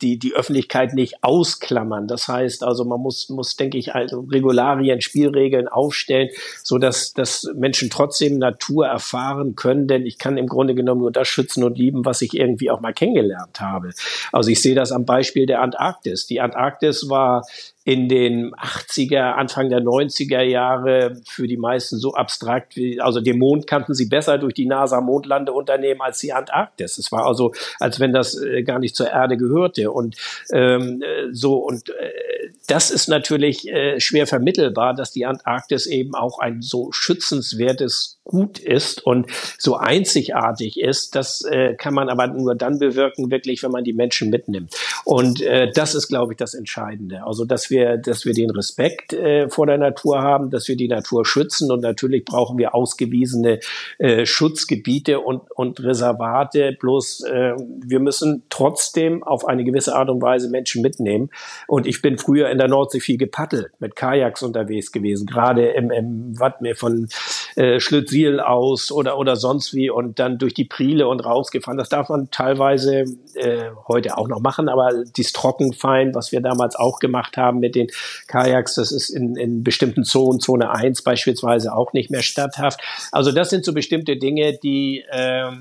die, 0.00 0.18
die 0.18 0.34
Öffentlichkeit 0.34 0.94
nicht 0.94 1.22
ausklammern. 1.22 2.08
Das 2.08 2.28
heißt 2.28 2.62
also, 2.62 2.84
man 2.84 3.00
muss, 3.00 3.28
muss 3.28 3.56
denke 3.56 3.78
ich, 3.78 3.94
also 3.94 4.20
Regularien, 4.20 5.00
Spielregeln 5.00 5.68
aufstellen, 5.68 6.30
so 6.62 6.78
dass, 6.78 7.12
dass 7.12 7.50
Menschen 7.54 7.90
trotzdem 7.90 8.38
Natur 8.38 8.86
erfahren 8.86 9.54
können, 9.54 9.88
denn 9.88 10.06
ich 10.06 10.18
kann 10.18 10.36
im 10.36 10.46
Grunde 10.46 10.74
genommen 10.74 11.00
nur 11.00 11.12
das 11.12 11.28
schützen 11.28 11.64
und 11.64 11.78
lieben, 11.78 12.04
was 12.04 12.22
ich 12.22 12.34
irgendwie 12.34 12.70
auch 12.70 12.80
mal 12.80 12.92
kennengelernt 12.92 13.60
habe. 13.60 13.90
Also 14.32 14.50
ich 14.50 14.60
sehe 14.60 14.74
das 14.74 14.92
am 14.92 15.04
Beispiel 15.04 15.46
der 15.46 15.62
Antarktis. 15.62 16.26
Die 16.26 16.40
Antarktis 16.40 17.08
war 17.08 17.44
in 17.84 18.08
den 18.08 18.54
80er, 18.54 19.32
Anfang 19.32 19.68
der 19.68 19.80
90er 19.80 20.40
Jahre 20.40 21.20
für 21.28 21.46
die 21.46 21.58
meisten 21.58 21.98
so 21.98 22.14
abstrakt 22.14 22.76
wie, 22.76 22.98
also 22.98 23.20
den 23.20 23.38
Mond 23.38 23.66
kannten 23.66 23.92
sie 23.92 24.06
besser 24.06 24.38
durch 24.38 24.54
die 24.54 24.64
NASA 24.64 25.02
Mondlandeunternehmen 25.02 26.00
als 26.00 26.18
die 26.18 26.32
Antarktis. 26.32 26.96
Es 26.96 27.12
war 27.12 27.26
also, 27.26 27.52
als 27.78 28.00
wenn 28.00 28.14
das 28.14 28.40
äh, 28.40 28.62
gar 28.62 28.78
nicht 28.78 28.96
zur 28.96 29.10
Erde 29.10 29.36
gehörte 29.36 29.90
und 29.90 30.16
ähm, 30.50 31.02
äh, 31.02 31.32
so 31.32 31.56
und 31.56 31.90
äh, 31.90 32.10
das 32.66 32.90
ist 32.90 33.08
natürlich 33.08 33.68
äh, 33.68 34.00
schwer 34.00 34.26
vermittelbar, 34.26 34.94
dass 34.94 35.12
die 35.12 35.26
Antarktis 35.26 35.86
eben 35.86 36.14
auch 36.14 36.38
ein 36.38 36.62
so 36.62 36.90
schützenswertes 36.90 38.18
Gut 38.24 38.58
ist 38.58 39.04
und 39.04 39.26
so 39.58 39.76
einzigartig 39.76 40.80
ist. 40.80 41.14
Das 41.14 41.42
äh, 41.44 41.74
kann 41.74 41.94
man 41.94 42.08
aber 42.08 42.26
nur 42.26 42.54
dann 42.54 42.78
bewirken, 42.78 43.30
wirklich, 43.30 43.62
wenn 43.62 43.70
man 43.70 43.84
die 43.84 43.92
Menschen 43.92 44.30
mitnimmt. 44.30 44.74
Und 45.04 45.42
äh, 45.42 45.70
das 45.70 45.94
ist, 45.94 46.08
glaube 46.08 46.32
ich, 46.32 46.38
das 46.38 46.54
Entscheidende. 46.54 47.22
Also, 47.24 47.44
dass 47.44 47.70
wir 47.70 47.98
dass 47.98 48.24
wir 48.24 48.32
den 48.32 48.50
Respekt 48.50 49.12
äh, 49.12 49.48
vor 49.48 49.66
der 49.66 49.78
Natur 49.78 50.22
haben, 50.22 50.50
dass 50.50 50.68
wir 50.68 50.76
die 50.76 50.88
Natur 50.88 51.24
schützen 51.24 51.70
und 51.70 51.80
natürlich 51.80 52.24
brauchen 52.24 52.58
wir 52.58 52.74
ausgewiesene 52.74 53.60
äh, 53.98 54.26
Schutzgebiete 54.26 55.20
und, 55.20 55.42
und 55.54 55.82
Reservate. 55.82 56.76
Bloß 56.78 57.24
äh, 57.24 57.54
wir 57.56 58.00
müssen 58.00 58.44
trotzdem 58.50 59.22
auf 59.22 59.44
eine 59.46 59.64
gewisse 59.64 59.94
Art 59.94 60.10
und 60.10 60.22
Weise 60.22 60.48
Menschen 60.50 60.82
mitnehmen. 60.82 61.30
Und 61.66 61.86
ich 61.86 62.02
bin 62.02 62.18
früher 62.18 62.50
in 62.50 62.58
der 62.58 62.68
Nordsee 62.68 63.00
viel 63.00 63.18
gepaddelt, 63.18 63.72
mit 63.78 63.96
Kajaks 63.96 64.42
unterwegs 64.42 64.92
gewesen, 64.92 65.26
gerade 65.26 65.66
im, 65.68 65.90
im 65.90 66.38
Wattmeer 66.38 66.76
von 66.76 67.08
äh, 67.56 67.80
Schlüttsiel 68.14 68.40
aus 68.40 68.92
oder 68.92 69.18
oder 69.18 69.36
sonst 69.36 69.74
wie 69.74 69.90
und 69.90 70.18
dann 70.18 70.38
durch 70.38 70.54
die 70.54 70.64
Priele 70.64 71.08
und 71.08 71.20
rausgefahren. 71.20 71.78
Das 71.78 71.88
darf 71.88 72.08
man 72.08 72.30
teilweise 72.30 73.04
äh, 73.34 73.70
heute 73.88 74.16
auch 74.16 74.28
noch 74.28 74.40
machen, 74.40 74.68
aber 74.68 75.04
dies 75.16 75.32
Trockenfein, 75.32 76.14
was 76.14 76.32
wir 76.32 76.40
damals 76.40 76.76
auch 76.76 77.00
gemacht 77.00 77.36
haben 77.36 77.58
mit 77.58 77.74
den 77.74 77.88
Kajaks, 78.28 78.74
das 78.74 78.92
ist 78.92 79.10
in, 79.10 79.36
in 79.36 79.64
bestimmten 79.64 80.04
Zonen, 80.04 80.40
Zone 80.40 80.70
1 80.70 81.02
beispielsweise 81.02 81.74
auch 81.74 81.92
nicht 81.92 82.10
mehr 82.10 82.22
statthaft. 82.22 82.80
Also 83.10 83.32
das 83.32 83.50
sind 83.50 83.64
so 83.64 83.72
bestimmte 83.72 84.16
Dinge, 84.16 84.58
die 84.62 85.04
ähm, 85.10 85.58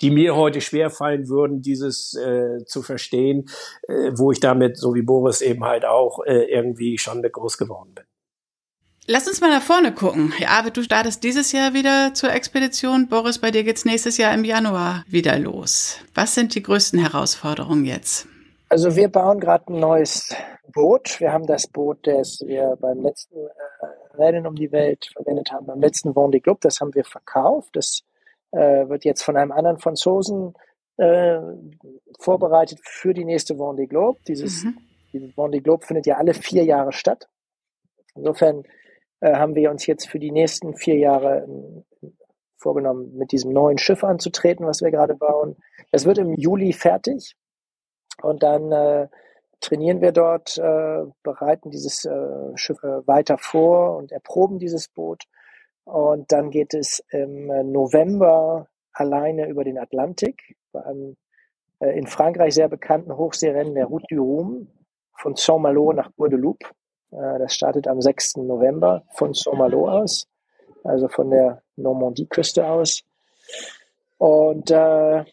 die 0.00 0.10
mir 0.10 0.36
heute 0.36 0.60
schwerfallen 0.60 1.28
würden, 1.28 1.60
dieses 1.60 2.14
äh, 2.14 2.64
zu 2.66 2.82
verstehen, 2.82 3.48
äh, 3.88 4.12
wo 4.14 4.30
ich 4.30 4.38
damit, 4.38 4.76
so 4.76 4.94
wie 4.94 5.02
Boris 5.02 5.40
eben 5.40 5.64
halt 5.64 5.84
auch, 5.84 6.24
äh, 6.24 6.44
irgendwie 6.44 6.98
schon 6.98 7.20
groß 7.20 7.58
geworden 7.58 7.94
bin. 7.96 8.04
Lass 9.10 9.26
uns 9.26 9.40
mal 9.40 9.48
nach 9.48 9.62
vorne 9.62 9.94
gucken. 9.94 10.34
Ja, 10.38 10.48
Arvid, 10.48 10.76
du 10.76 10.82
startest 10.82 11.24
dieses 11.24 11.50
Jahr 11.52 11.72
wieder 11.72 12.12
zur 12.12 12.30
Expedition. 12.30 13.08
Boris, 13.08 13.38
bei 13.38 13.50
dir 13.50 13.64
geht's 13.64 13.86
nächstes 13.86 14.18
Jahr 14.18 14.34
im 14.34 14.44
Januar 14.44 15.02
wieder 15.08 15.38
los. 15.38 15.98
Was 16.14 16.34
sind 16.34 16.54
die 16.54 16.62
größten 16.62 16.98
Herausforderungen 17.00 17.86
jetzt? 17.86 18.28
Also 18.68 18.96
wir 18.96 19.08
bauen 19.08 19.40
gerade 19.40 19.72
ein 19.72 19.80
neues 19.80 20.36
Boot. 20.74 21.20
Wir 21.20 21.32
haben 21.32 21.46
das 21.46 21.66
Boot, 21.66 22.06
das 22.06 22.42
wir 22.44 22.76
beim 22.78 23.00
letzten 23.00 23.38
äh, 23.38 24.18
Rennen 24.18 24.46
um 24.46 24.54
die 24.54 24.70
Welt 24.72 25.08
verwendet 25.14 25.52
haben, 25.52 25.64
beim 25.64 25.80
letzten 25.80 26.10
Vendée 26.10 26.42
Globe, 26.42 26.60
das 26.60 26.78
haben 26.82 26.94
wir 26.94 27.04
verkauft. 27.04 27.70
Das 27.76 28.02
äh, 28.50 28.90
wird 28.90 29.06
jetzt 29.06 29.22
von 29.22 29.38
einem 29.38 29.52
anderen 29.52 29.78
Franzosen 29.78 30.52
äh, 30.98 31.38
vorbereitet 32.20 32.80
für 32.82 33.14
die 33.14 33.24
nächste 33.24 33.54
Vendée 33.54 33.86
Globe. 33.86 34.18
Dieses, 34.28 34.64
mhm. 34.64 34.76
dieses 35.14 35.30
Vendée 35.34 35.62
Globe 35.62 35.86
findet 35.86 36.04
ja 36.04 36.18
alle 36.18 36.34
vier 36.34 36.64
Jahre 36.64 36.92
statt. 36.92 37.26
Insofern 38.14 38.64
äh, 39.20 39.34
haben 39.34 39.54
wir 39.54 39.70
uns 39.70 39.86
jetzt 39.86 40.08
für 40.08 40.18
die 40.18 40.32
nächsten 40.32 40.76
vier 40.76 40.96
Jahre 40.96 41.46
äh, 42.02 42.08
vorgenommen, 42.56 43.16
mit 43.16 43.32
diesem 43.32 43.52
neuen 43.52 43.78
Schiff 43.78 44.02
anzutreten, 44.04 44.66
was 44.66 44.80
wir 44.80 44.90
gerade 44.90 45.14
bauen. 45.14 45.56
Es 45.92 46.06
wird 46.06 46.18
im 46.18 46.34
Juli 46.34 46.72
fertig 46.72 47.36
und 48.22 48.42
dann 48.42 48.72
äh, 48.72 49.08
trainieren 49.60 50.00
wir 50.00 50.12
dort, 50.12 50.58
äh, 50.58 51.04
bereiten 51.22 51.70
dieses 51.70 52.04
äh, 52.04 52.56
Schiff 52.56 52.82
äh, 52.82 53.06
weiter 53.06 53.38
vor 53.38 53.96
und 53.96 54.12
erproben 54.12 54.58
dieses 54.58 54.88
Boot. 54.88 55.24
Und 55.84 56.30
dann 56.32 56.50
geht 56.50 56.74
es 56.74 57.02
im 57.10 57.46
November 57.72 58.68
alleine 58.92 59.48
über 59.48 59.64
den 59.64 59.78
Atlantik 59.78 60.56
bei 60.72 60.84
einem 60.84 61.16
äh, 61.80 61.96
in 61.98 62.06
Frankreich 62.06 62.54
sehr 62.54 62.68
bekannten 62.68 63.16
Hochseerennen 63.16 63.74
der 63.74 63.86
Route 63.86 64.06
du 64.10 64.22
Rhum 64.22 64.68
von 65.16 65.34
Saint-Malo 65.36 65.92
nach 65.92 66.10
Guadeloupe. 66.16 66.66
Äh, 67.10 67.38
das 67.38 67.54
startet 67.54 67.88
am 67.88 68.00
6. 68.00 68.36
November 68.38 69.04
von 69.14 69.34
Saint-Malo 69.34 69.88
aus, 69.88 70.26
also 70.84 71.08
von 71.08 71.30
der 71.30 71.62
Normandie-Küste 71.76 72.66
aus. 72.66 73.02
Und 74.18 74.70
äh, 74.70 75.24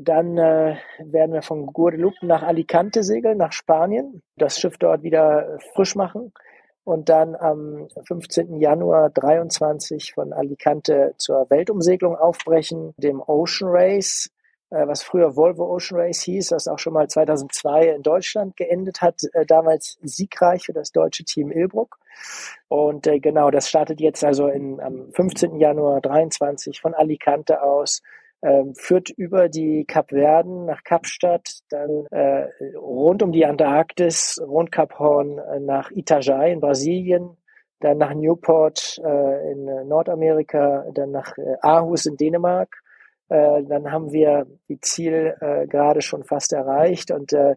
dann 0.00 0.38
äh, 0.38 0.76
werden 0.98 1.32
wir 1.32 1.42
von 1.42 1.66
Guadeloupe 1.66 2.26
nach 2.26 2.42
Alicante 2.42 3.02
segeln, 3.02 3.38
nach 3.38 3.52
Spanien, 3.52 4.22
das 4.36 4.58
Schiff 4.58 4.78
dort 4.78 5.02
wieder 5.02 5.58
frisch 5.74 5.94
machen 5.94 6.32
und 6.84 7.08
dann 7.08 7.36
am 7.36 7.88
15. 8.06 8.60
Januar 8.60 9.10
23 9.10 10.12
von 10.14 10.32
Alicante 10.32 11.14
zur 11.18 11.48
Weltumsegelung 11.50 12.16
aufbrechen, 12.16 12.94
dem 12.96 13.20
Ocean 13.20 13.70
Race 13.70 14.26
äh, 14.26 14.41
was 14.72 15.02
früher 15.02 15.36
Volvo 15.36 15.66
Ocean 15.66 16.00
Race 16.00 16.22
hieß, 16.22 16.52
was 16.52 16.66
auch 16.66 16.78
schon 16.78 16.94
mal 16.94 17.08
2002 17.08 17.88
in 17.88 18.02
Deutschland 18.02 18.56
geendet 18.56 19.02
hat, 19.02 19.20
äh, 19.34 19.44
damals 19.44 19.98
siegreich 20.02 20.64
für 20.64 20.72
das 20.72 20.92
deutsche 20.92 21.24
Team 21.24 21.50
Ilbruck. 21.50 21.98
Und 22.68 23.06
äh, 23.06 23.20
genau, 23.20 23.50
das 23.50 23.68
startet 23.68 24.00
jetzt 24.00 24.24
also 24.24 24.48
in, 24.48 24.80
am 24.80 25.12
15. 25.12 25.56
Januar 25.56 26.00
23 26.00 26.80
von 26.80 26.94
Alicante 26.94 27.62
aus, 27.62 28.02
ähm, 28.42 28.74
führt 28.74 29.10
über 29.10 29.48
die 29.48 29.84
Kapverden 29.84 30.64
nach 30.64 30.82
Kapstadt, 30.82 31.60
dann 31.68 32.06
äh, 32.10 32.48
rund 32.76 33.22
um 33.22 33.30
die 33.30 33.46
Antarktis, 33.46 34.42
rund 34.44 34.72
Kap 34.72 34.98
Horn 34.98 35.38
äh, 35.38 35.60
nach 35.60 35.90
Itajai 35.90 36.50
in 36.50 36.60
Brasilien, 36.60 37.36
dann 37.80 37.98
nach 37.98 38.14
Newport 38.14 39.00
äh, 39.04 39.52
in 39.52 39.64
Nordamerika, 39.86 40.86
dann 40.92 41.12
nach 41.12 41.36
äh, 41.38 41.56
Aarhus 41.60 42.06
in 42.06 42.16
Dänemark 42.16 42.74
äh, 42.74 42.81
dann 43.32 43.90
haben 43.90 44.12
wir 44.12 44.46
die 44.68 44.80
Ziel 44.80 45.36
äh, 45.40 45.66
gerade 45.66 46.02
schon 46.02 46.24
fast 46.24 46.52
erreicht 46.52 47.10
und 47.10 47.32
äh, 47.32 47.56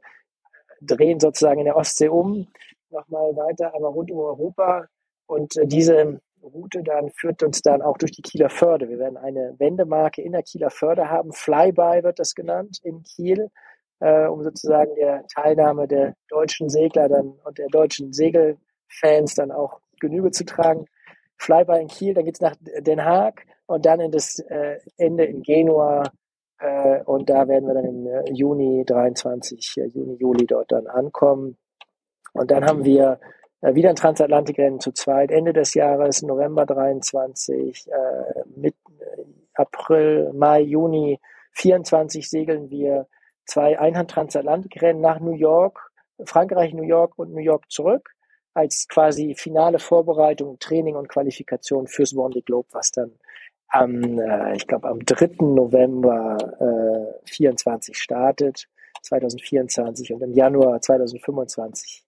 drehen 0.81 1.19
sozusagen 1.19 1.59
in 1.59 1.65
der 1.65 1.75
Ostsee 1.75 2.09
um, 2.09 2.47
nochmal 2.89 3.35
weiter, 3.35 3.73
aber 3.75 3.89
rund 3.89 4.11
um 4.11 4.19
Europa. 4.19 4.87
Und 5.27 5.57
äh, 5.57 5.67
diese 5.67 6.21
Route 6.41 6.83
dann 6.83 7.09
führt 7.09 7.43
uns 7.43 7.61
dann 7.61 7.81
auch 7.81 7.97
durch 7.97 8.11
die 8.11 8.21
Kieler 8.21 8.49
Förde. 8.49 8.87
Wir 8.87 8.99
werden 8.99 9.17
eine 9.17 9.55
Wendemarke 9.57 10.21
in 10.21 10.31
der 10.31 10.43
Kieler 10.43 10.69
Förde 10.69 11.09
haben. 11.09 11.33
Flyby 11.33 12.03
wird 12.03 12.19
das 12.19 12.35
genannt 12.35 12.79
in 12.83 13.03
Kiel, 13.03 13.49
äh, 13.99 14.27
um 14.27 14.43
sozusagen 14.43 14.93
der 14.95 15.25
Teilnahme 15.27 15.87
der 15.87 16.15
deutschen 16.29 16.69
Segler 16.69 17.09
dann 17.09 17.33
und 17.43 17.57
der 17.57 17.67
deutschen 17.67 18.13
Segelfans 18.13 19.35
dann 19.35 19.51
auch 19.51 19.79
Genüge 19.99 20.31
zu 20.31 20.45
tragen. 20.45 20.85
Flyby 21.37 21.81
in 21.81 21.87
Kiel, 21.87 22.13
dann 22.13 22.25
geht's 22.25 22.41
nach 22.41 22.55
Den 22.79 23.03
Haag 23.03 23.45
und 23.65 23.85
dann 23.85 23.99
in 23.99 24.11
das 24.11 24.39
äh, 24.39 24.79
Ende 24.97 25.25
in 25.25 25.41
Genua. 25.41 26.03
Äh, 26.59 27.01
und 27.03 27.29
da 27.29 27.47
werden 27.47 27.67
wir 27.67 27.73
dann 27.73 27.85
im 27.85 28.07
äh, 28.07 28.31
Juni 28.31 28.83
23, 28.85 29.77
äh, 29.77 29.85
Juni, 29.87 30.15
Juli 30.15 30.45
dort 30.45 30.71
dann 30.71 30.87
ankommen. 30.87 31.57
Und 32.33 32.51
dann 32.51 32.65
haben 32.65 32.85
wir 32.85 33.19
äh, 33.61 33.75
wieder 33.75 33.89
ein 33.89 33.95
Transatlantikrennen 33.95 34.79
zu 34.79 34.91
zweit, 34.91 35.31
Ende 35.31 35.53
des 35.53 35.73
Jahres, 35.73 36.21
November 36.21 36.65
23, 36.65 37.87
äh, 37.87 38.43
mit 38.55 38.75
äh, 38.99 39.23
April, 39.53 40.31
Mai, 40.33 40.61
Juni 40.61 41.19
24 41.51 42.29
segeln 42.29 42.69
wir 42.69 43.07
zwei 43.45 43.79
Einhand-Transatlantikrennen 43.79 45.01
nach 45.01 45.19
New 45.19 45.33
York, 45.33 45.91
Frankreich, 46.25 46.73
New 46.73 46.83
York 46.83 47.17
und 47.17 47.33
New 47.33 47.41
York 47.41 47.69
zurück 47.69 48.14
als 48.55 48.87
quasi 48.87 49.35
finale 49.35 49.79
Vorbereitung, 49.79 50.57
Training 50.59 50.95
und 50.95 51.09
Qualifikation 51.09 51.87
fürs 51.87 52.13
Vendée 52.13 52.43
Globe, 52.43 52.69
was 52.71 52.89
dann 52.91 53.11
am, 53.67 54.19
äh, 54.19 54.55
ich 54.55 54.65
glaube, 54.65 54.87
am 54.87 55.03
3. 55.05 55.43
November 55.45 56.37
äh, 57.23 57.29
24 57.29 57.97
startet, 57.97 58.67
2024 59.03 60.13
und 60.13 60.21
im 60.23 60.33
Januar 60.33 60.81
2025 60.81 62.03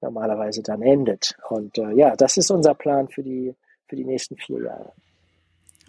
normalerweise 0.00 0.62
dann 0.62 0.82
endet. 0.82 1.36
Und 1.50 1.76
äh, 1.76 1.92
ja, 1.92 2.16
das 2.16 2.38
ist 2.38 2.50
unser 2.50 2.74
Plan 2.74 3.08
für 3.08 3.22
die, 3.22 3.54
für 3.86 3.96
die 3.96 4.04
nächsten 4.04 4.36
vier 4.36 4.62
Jahre. 4.62 4.92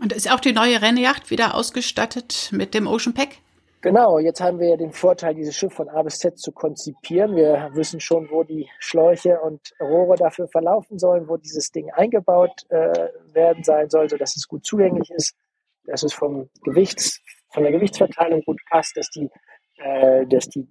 Und 0.02 0.12
ist 0.12 0.32
auch 0.32 0.42
die 0.42 0.54
neue 0.54 0.82
Rennjacht 0.82 1.32
wieder 1.32 1.56
ausgestattet 1.56 2.50
mit 2.52 2.74
dem 2.74 2.88
Ocean 2.88 3.14
Pack? 3.14 3.38
Genau, 3.84 4.18
jetzt 4.18 4.40
haben 4.40 4.60
wir 4.60 4.70
ja 4.70 4.78
den 4.78 4.94
Vorteil, 4.94 5.36
dieses 5.36 5.58
Schiff 5.58 5.74
von 5.74 5.90
A 5.90 6.04
bis 6.04 6.18
Z 6.20 6.40
zu 6.40 6.54
konzipieren. 6.54 7.36
Wir 7.36 7.70
wissen 7.74 8.00
schon, 8.00 8.32
wo 8.32 8.44
die 8.44 8.70
Schläuche 8.80 9.42
und 9.42 9.60
Rohre 9.78 10.16
dafür 10.16 10.48
verlaufen 10.48 10.98
sollen, 10.98 11.28
wo 11.28 11.36
dieses 11.36 11.70
Ding 11.70 11.92
eingebaut 11.92 12.64
äh, 12.70 13.10
werden 13.34 13.66
sein 13.66 13.90
soll, 13.90 14.10
sodass 14.10 14.38
es 14.38 14.48
gut 14.48 14.66
zugänglich 14.66 15.12
ist, 15.12 15.36
dass 15.84 16.04
es 16.04 16.14
vom 16.14 16.50
Gewichts, 16.64 17.20
von 17.50 17.64
der 17.64 17.74
Gewichtsverteilung 17.74 18.42
gut 18.44 18.62
passt, 18.70 18.96
dass 18.96 19.10
die, 19.10 19.30
äh, 19.76 20.26
dass 20.28 20.48
die 20.48 20.66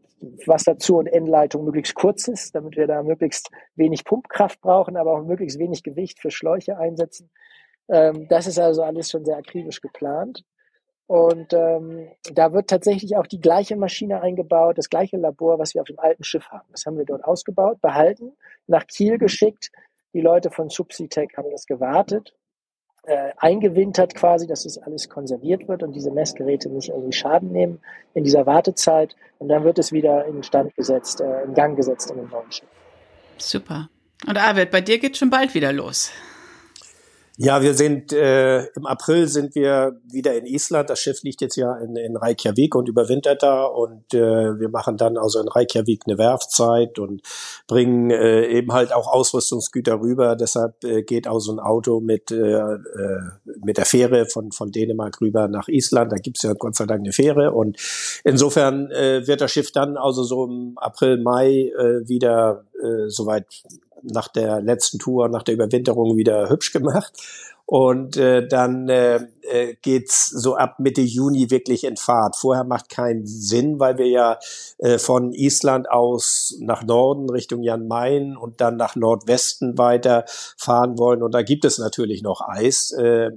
Wasserzu- 0.46 0.96
und 0.96 1.06
Endleitung 1.06 1.66
möglichst 1.66 1.94
kurz 1.94 2.28
ist, 2.28 2.54
damit 2.54 2.78
wir 2.78 2.86
da 2.86 3.02
möglichst 3.02 3.50
wenig 3.74 4.06
Pumpkraft 4.06 4.58
brauchen, 4.62 4.96
aber 4.96 5.12
auch 5.12 5.22
möglichst 5.22 5.58
wenig 5.58 5.82
Gewicht 5.82 6.18
für 6.18 6.30
Schläuche 6.30 6.78
einsetzen. 6.78 7.30
Ähm, 7.90 8.26
das 8.30 8.46
ist 8.46 8.58
also 8.58 8.82
alles 8.82 9.10
schon 9.10 9.26
sehr 9.26 9.36
akribisch 9.36 9.82
geplant. 9.82 10.44
Und 11.06 11.52
ähm, 11.52 12.08
da 12.32 12.52
wird 12.52 12.68
tatsächlich 12.70 13.16
auch 13.16 13.26
die 13.26 13.40
gleiche 13.40 13.76
Maschine 13.76 14.22
eingebaut, 14.22 14.78
das 14.78 14.88
gleiche 14.88 15.16
Labor, 15.16 15.58
was 15.58 15.74
wir 15.74 15.82
auf 15.82 15.88
dem 15.88 15.98
alten 15.98 16.24
Schiff 16.24 16.48
haben. 16.48 16.66
Das 16.70 16.86
haben 16.86 16.96
wir 16.96 17.04
dort 17.04 17.24
ausgebaut, 17.24 17.80
behalten, 17.80 18.32
nach 18.66 18.86
Kiel 18.86 19.18
geschickt. 19.18 19.70
Die 20.14 20.20
Leute 20.20 20.50
von 20.50 20.68
Subsitec 20.68 21.36
haben 21.36 21.50
das 21.50 21.66
gewartet, 21.66 22.34
äh, 23.04 23.32
eingewintert 23.36 24.14
quasi, 24.14 24.46
dass 24.46 24.62
das 24.62 24.78
alles 24.78 25.08
konserviert 25.08 25.68
wird 25.68 25.82
und 25.82 25.92
diese 25.92 26.10
Messgeräte 26.10 26.68
nicht 26.68 26.90
irgendwie 26.90 27.12
Schaden 27.12 27.50
nehmen 27.50 27.80
in 28.14 28.24
dieser 28.24 28.46
Wartezeit. 28.46 29.16
Und 29.38 29.48
dann 29.48 29.64
wird 29.64 29.78
es 29.78 29.92
wieder 29.92 30.24
in 30.26 30.42
Stand 30.42 30.74
gesetzt, 30.76 31.20
äh, 31.20 31.42
in 31.42 31.54
Gang 31.54 31.76
gesetzt 31.76 32.10
in 32.10 32.18
dem 32.18 32.28
neuen 32.28 32.50
Schiff. 32.52 32.68
Super. 33.38 33.88
Und 34.26 34.38
Arvid, 34.38 34.70
bei 34.70 34.80
dir 34.80 34.98
geht 34.98 35.16
schon 35.16 35.30
bald 35.30 35.54
wieder 35.54 35.72
los. 35.72 36.12
Ja, 37.44 37.60
wir 37.60 37.74
sind 37.74 38.12
äh, 38.12 38.66
im 38.66 38.86
April 38.86 39.26
sind 39.26 39.56
wir 39.56 40.00
wieder 40.08 40.32
in 40.36 40.46
Island. 40.46 40.88
Das 40.88 41.00
Schiff 41.00 41.24
liegt 41.24 41.40
jetzt 41.40 41.56
ja 41.56 41.76
in, 41.76 41.96
in 41.96 42.16
Reykjavik 42.16 42.76
und 42.76 42.88
überwintert 42.88 43.42
da 43.42 43.64
und 43.64 44.14
äh, 44.14 44.60
wir 44.60 44.68
machen 44.68 44.96
dann 44.96 45.16
also 45.18 45.40
in 45.40 45.48
Reykjavik 45.48 46.02
eine 46.06 46.18
Werfzeit 46.18 47.00
und 47.00 47.22
bringen 47.66 48.12
äh, 48.12 48.46
eben 48.46 48.72
halt 48.72 48.92
auch 48.92 49.08
Ausrüstungsgüter 49.12 50.00
rüber. 50.00 50.36
Deshalb 50.36 50.84
äh, 50.84 51.02
geht 51.02 51.26
auch 51.26 51.40
so 51.40 51.50
ein 51.50 51.58
Auto 51.58 51.98
mit 51.98 52.30
äh, 52.30 52.36
äh, 52.36 52.78
mit 53.60 53.76
der 53.76 53.86
Fähre 53.86 54.26
von 54.26 54.52
von 54.52 54.70
Dänemark 54.70 55.20
rüber 55.20 55.48
nach 55.48 55.66
Island. 55.66 56.12
Da 56.12 56.18
gibt's 56.18 56.42
ja 56.42 56.52
Gott 56.52 56.76
sei 56.76 56.86
Dank 56.86 57.00
eine 57.00 57.12
Fähre 57.12 57.50
und 57.50 57.76
insofern 58.22 58.88
äh, 58.92 59.26
wird 59.26 59.40
das 59.40 59.50
Schiff 59.50 59.72
dann 59.72 59.96
also 59.96 60.22
so 60.22 60.44
im 60.44 60.74
April 60.76 61.20
Mai 61.20 61.72
äh, 61.76 62.08
wieder 62.08 62.66
äh, 62.80 63.08
soweit 63.08 63.46
nach 64.02 64.28
der 64.28 64.60
letzten 64.60 64.98
Tour, 64.98 65.28
nach 65.28 65.42
der 65.42 65.54
Überwinterung 65.54 66.16
wieder 66.16 66.48
hübsch 66.48 66.72
gemacht. 66.72 67.12
Und 67.72 68.18
äh, 68.18 68.46
dann 68.46 68.90
äh, 68.90 69.20
äh, 69.40 69.76
geht's 69.80 70.28
so 70.28 70.56
ab 70.56 70.78
Mitte 70.78 71.00
Juni 71.00 71.50
wirklich 71.50 71.84
in 71.84 71.96
Fahrt. 71.96 72.36
Vorher 72.36 72.64
macht 72.64 72.90
keinen 72.90 73.26
Sinn, 73.26 73.80
weil 73.80 73.96
wir 73.96 74.08
ja 74.08 74.38
äh, 74.76 74.98
von 74.98 75.32
Island 75.32 75.90
aus 75.90 76.54
nach 76.60 76.84
Norden 76.84 77.30
Richtung 77.30 77.62
Jan 77.62 77.88
Mayen 77.88 78.36
und 78.36 78.60
dann 78.60 78.76
nach 78.76 78.94
Nordwesten 78.94 79.78
weiter 79.78 80.24
fahren 80.58 80.98
wollen. 80.98 81.22
Und 81.22 81.32
da 81.32 81.40
gibt 81.40 81.64
es 81.64 81.78
natürlich 81.78 82.22
noch 82.22 82.42
Eis. 82.46 82.92
Äh, 82.92 83.28
äh, 83.28 83.30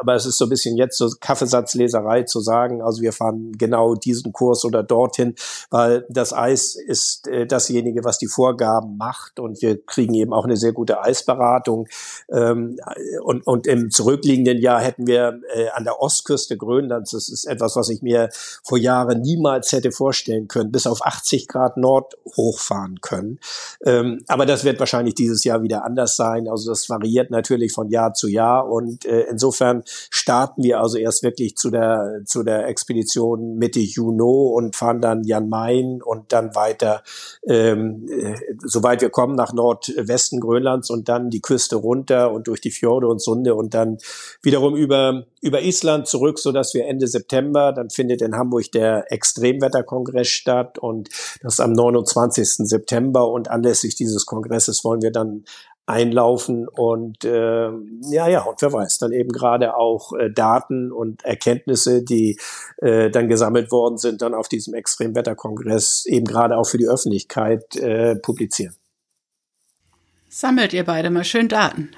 aber 0.00 0.14
es 0.14 0.24
ist 0.24 0.38
so 0.38 0.46
ein 0.46 0.50
bisschen 0.50 0.78
jetzt 0.78 0.96
so 0.96 1.10
Kaffeesatzleserei 1.20 2.22
zu 2.22 2.40
sagen, 2.40 2.80
also 2.80 3.02
wir 3.02 3.12
fahren 3.12 3.52
genau 3.58 3.94
diesen 3.94 4.32
Kurs 4.32 4.64
oder 4.64 4.82
dorthin, 4.82 5.34
weil 5.68 6.06
das 6.08 6.32
Eis 6.32 6.76
ist 6.76 7.28
äh, 7.28 7.46
dasjenige, 7.46 8.04
was 8.04 8.16
die 8.16 8.28
Vorgaben 8.28 8.96
macht. 8.96 9.38
Und 9.38 9.60
wir 9.60 9.84
kriegen 9.84 10.14
eben 10.14 10.32
auch 10.32 10.44
eine 10.44 10.56
sehr 10.56 10.72
gute 10.72 11.02
Eisberatung. 11.02 11.88
Ähm, 12.30 12.78
und, 13.22 13.46
und 13.46 13.65
im 13.66 13.90
zurückliegenden 13.90 14.58
Jahr 14.58 14.80
hätten 14.80 15.06
wir 15.06 15.40
äh, 15.54 15.68
an 15.70 15.84
der 15.84 16.00
Ostküste 16.00 16.56
Grönlands. 16.56 17.10
Das 17.10 17.28
ist 17.28 17.44
etwas, 17.44 17.76
was 17.76 17.88
ich 17.88 18.02
mir 18.02 18.28
vor 18.64 18.78
Jahren 18.78 19.20
niemals 19.20 19.72
hätte 19.72 19.92
vorstellen 19.92 20.48
können, 20.48 20.72
bis 20.72 20.86
auf 20.86 21.04
80 21.04 21.48
Grad 21.48 21.76
Nord 21.76 22.14
hochfahren 22.36 23.00
können. 23.00 23.38
Ähm, 23.84 24.24
aber 24.28 24.46
das 24.46 24.64
wird 24.64 24.80
wahrscheinlich 24.80 25.14
dieses 25.14 25.44
Jahr 25.44 25.62
wieder 25.62 25.84
anders 25.84 26.16
sein. 26.16 26.48
Also 26.48 26.70
das 26.70 26.88
variiert 26.88 27.30
natürlich 27.30 27.72
von 27.72 27.90
Jahr 27.90 28.14
zu 28.14 28.28
Jahr 28.28 28.68
und 28.68 29.04
äh, 29.04 29.22
insofern 29.30 29.82
starten 29.86 30.62
wir 30.62 30.80
also 30.80 30.98
erst 30.98 31.22
wirklich 31.22 31.56
zu 31.56 31.70
der 31.70 32.22
zu 32.24 32.42
der 32.42 32.66
Expedition 32.68 33.56
Mitte 33.56 33.80
Juni 33.80 34.16
und 34.16 34.76
fahren 34.76 35.00
dann 35.00 35.24
Jan 35.24 35.48
Mayen 35.48 36.02
und 36.02 36.32
dann 36.32 36.54
weiter, 36.54 37.02
ähm, 37.46 38.06
äh, 38.08 38.34
soweit 38.64 39.00
wir 39.00 39.10
kommen, 39.10 39.34
nach 39.34 39.52
Nordwesten 39.52 40.40
Grönlands 40.40 40.90
und 40.90 41.08
dann 41.08 41.30
die 41.30 41.40
Küste 41.40 41.76
runter 41.76 42.32
und 42.32 42.48
durch 42.48 42.60
die 42.60 42.70
Fjorde 42.70 43.08
und 43.08 43.20
Sunde 43.46 43.54
und 43.54 43.74
dann 43.74 43.98
wiederum 44.42 44.76
über 44.76 45.24
über 45.40 45.62
Island 45.62 46.08
zurück, 46.08 46.38
so 46.38 46.52
dass 46.52 46.74
wir 46.74 46.86
Ende 46.86 47.06
September, 47.06 47.72
dann 47.72 47.90
findet 47.90 48.20
in 48.20 48.36
Hamburg 48.36 48.72
der 48.72 49.12
Extremwetterkongress 49.12 50.28
statt 50.28 50.78
und 50.78 51.08
das 51.42 51.60
am 51.60 51.72
29. 51.72 52.68
September 52.68 53.28
und 53.30 53.48
anlässlich 53.50 53.94
dieses 53.94 54.26
Kongresses 54.26 54.84
wollen 54.84 55.02
wir 55.02 55.12
dann 55.12 55.44
einlaufen 55.88 56.66
und 56.66 57.24
äh, 57.24 57.68
ja 58.10 58.28
ja 58.28 58.42
und 58.42 58.60
wer 58.60 58.72
weiß 58.72 58.98
dann 58.98 59.12
eben 59.12 59.28
gerade 59.28 59.76
auch 59.76 60.12
äh, 60.14 60.32
Daten 60.32 60.90
und 60.90 61.24
Erkenntnisse 61.24 62.02
die 62.02 62.40
äh, 62.78 63.08
dann 63.08 63.28
gesammelt 63.28 63.70
worden 63.70 63.96
sind 63.96 64.20
dann 64.20 64.34
auf 64.34 64.48
diesem 64.48 64.74
Extremwetterkongress 64.74 66.04
eben 66.06 66.26
gerade 66.26 66.56
auch 66.56 66.66
für 66.66 66.78
die 66.78 66.88
Öffentlichkeit 66.88 67.76
äh, 67.76 68.16
publizieren 68.16 68.74
sammelt 70.28 70.72
ihr 70.72 70.84
beide 70.84 71.10
mal 71.10 71.22
schön 71.22 71.46
Daten 71.46 71.92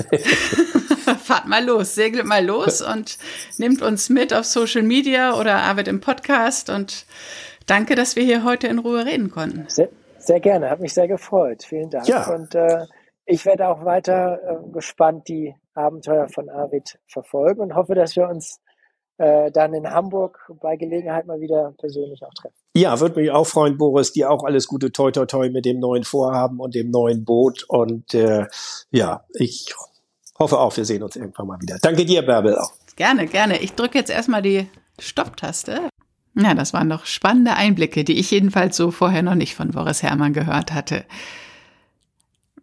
Fahrt 1.24 1.46
mal 1.46 1.64
los, 1.64 1.94
segelt 1.94 2.26
mal 2.26 2.44
los 2.44 2.82
und 2.82 3.18
nehmt 3.58 3.82
uns 3.82 4.08
mit 4.08 4.32
auf 4.32 4.44
Social 4.44 4.82
Media 4.82 5.38
oder 5.38 5.56
arbeitet 5.56 5.88
im 5.88 6.00
Podcast. 6.00 6.70
Und 6.70 7.06
danke, 7.66 7.94
dass 7.94 8.16
wir 8.16 8.22
hier 8.22 8.44
heute 8.44 8.66
in 8.66 8.78
Ruhe 8.78 9.04
reden 9.04 9.30
konnten. 9.30 9.64
Sehr, 9.68 9.88
sehr 10.18 10.40
gerne, 10.40 10.70
hat 10.70 10.80
mich 10.80 10.94
sehr 10.94 11.08
gefreut. 11.08 11.64
Vielen 11.64 11.90
Dank. 11.90 12.06
Ja. 12.06 12.32
Und 12.32 12.54
äh, 12.54 12.86
ich 13.26 13.44
werde 13.46 13.68
auch 13.68 13.84
weiter 13.84 14.40
äh, 14.42 14.72
gespannt 14.72 15.28
die 15.28 15.54
Abenteuer 15.74 16.28
von 16.28 16.48
Arvid 16.48 16.98
verfolgen 17.06 17.60
und 17.60 17.74
hoffe, 17.74 17.94
dass 17.94 18.16
wir 18.16 18.28
uns 18.28 18.60
äh, 19.18 19.50
dann 19.52 19.74
in 19.74 19.88
Hamburg 19.88 20.50
bei 20.60 20.76
Gelegenheit 20.76 21.26
mal 21.26 21.40
wieder 21.40 21.74
persönlich 21.78 22.22
auch 22.22 22.32
treffen. 22.34 22.56
Ja, 22.74 22.98
würde 23.00 23.20
mich 23.20 23.30
auch 23.30 23.46
freuen, 23.46 23.76
Boris. 23.76 24.12
Dir 24.12 24.30
auch 24.30 24.44
alles 24.44 24.66
Gute, 24.66 24.92
toi, 24.92 25.10
toi, 25.10 25.26
toi 25.26 25.50
mit 25.50 25.64
dem 25.64 25.78
neuen 25.78 26.04
Vorhaben 26.04 26.58
und 26.58 26.74
dem 26.74 26.90
neuen 26.90 27.24
Boot. 27.24 27.64
Und 27.68 28.14
äh, 28.14 28.46
ja, 28.90 29.24
ich 29.34 29.74
hoffe 30.40 30.58
auch, 30.58 30.76
wir 30.76 30.84
sehen 30.84 31.02
uns 31.02 31.16
irgendwann 31.16 31.46
mal 31.46 31.60
wieder. 31.60 31.78
Danke 31.80 32.04
dir, 32.04 32.22
Bärbel. 32.22 32.58
Auch. 32.58 32.72
Gerne, 32.96 33.26
gerne. 33.26 33.58
Ich 33.60 33.74
drücke 33.74 33.98
jetzt 33.98 34.10
erstmal 34.10 34.42
die 34.42 34.66
Stopptaste. 34.98 35.88
Ja, 36.34 36.54
das 36.54 36.72
waren 36.72 36.88
doch 36.88 37.06
spannende 37.06 37.54
Einblicke, 37.54 38.04
die 38.04 38.18
ich 38.18 38.30
jedenfalls 38.30 38.76
so 38.76 38.90
vorher 38.90 39.22
noch 39.22 39.34
nicht 39.34 39.54
von 39.54 39.70
Boris 39.70 40.02
Herrmann 40.02 40.32
gehört 40.32 40.72
hatte. 40.72 41.04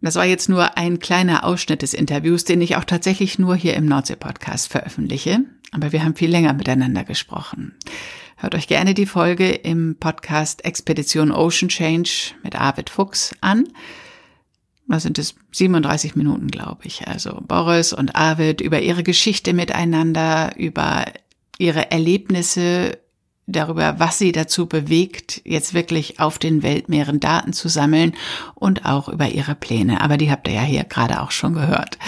Das 0.00 0.14
war 0.14 0.24
jetzt 0.24 0.48
nur 0.48 0.76
ein 0.76 1.00
kleiner 1.00 1.44
Ausschnitt 1.44 1.82
des 1.82 1.92
Interviews, 1.94 2.44
den 2.44 2.60
ich 2.60 2.76
auch 2.76 2.84
tatsächlich 2.84 3.38
nur 3.38 3.56
hier 3.56 3.74
im 3.74 3.86
Nordsee-Podcast 3.86 4.68
veröffentliche. 4.68 5.40
Aber 5.72 5.92
wir 5.92 6.04
haben 6.04 6.14
viel 6.14 6.30
länger 6.30 6.52
miteinander 6.52 7.04
gesprochen. 7.04 7.76
Hört 8.36 8.54
euch 8.54 8.68
gerne 8.68 8.94
die 8.94 9.06
Folge 9.06 9.50
im 9.50 9.96
Podcast 9.98 10.64
Expedition 10.64 11.32
Ocean 11.32 11.68
Change 11.68 12.32
mit 12.42 12.54
Arvid 12.54 12.90
Fuchs 12.90 13.34
an 13.40 13.64
was 14.88 15.04
sind 15.04 15.18
es, 15.18 15.36
37 15.52 16.16
Minuten, 16.16 16.48
glaube 16.48 16.80
ich. 16.84 17.06
Also 17.06 17.40
Boris 17.46 17.92
und 17.92 18.16
Arvid 18.16 18.60
über 18.60 18.80
ihre 18.80 19.02
Geschichte 19.04 19.52
miteinander, 19.52 20.54
über 20.56 21.04
ihre 21.58 21.90
Erlebnisse, 21.90 22.98
darüber, 23.48 23.98
was 23.98 24.18
sie 24.18 24.32
dazu 24.32 24.66
bewegt, 24.66 25.40
jetzt 25.44 25.74
wirklich 25.74 26.20
auf 26.20 26.38
den 26.38 26.62
Weltmeeren 26.62 27.18
Daten 27.18 27.52
zu 27.52 27.68
sammeln 27.68 28.14
und 28.54 28.84
auch 28.84 29.08
über 29.08 29.28
ihre 29.28 29.54
Pläne. 29.54 30.00
Aber 30.00 30.16
die 30.16 30.30
habt 30.30 30.46
ihr 30.48 30.54
ja 30.54 30.62
hier 30.62 30.84
gerade 30.84 31.22
auch 31.22 31.30
schon 31.30 31.54
gehört. 31.54 31.98